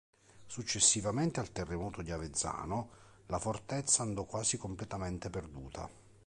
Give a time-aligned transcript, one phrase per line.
[0.47, 2.89] Successivamente al terremoto di Avezzano
[3.27, 5.87] la fortezza andò quasi completamente perduta.